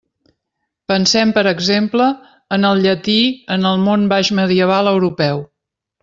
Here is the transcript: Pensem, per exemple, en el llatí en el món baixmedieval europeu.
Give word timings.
Pensem, 0.91 1.33
per 1.33 1.41
exemple, 1.51 2.07
en 2.57 2.65
el 2.69 2.81
llatí 2.85 3.17
en 3.57 3.67
el 3.73 3.83
món 3.89 4.07
baixmedieval 4.15 4.91
europeu. 4.93 5.45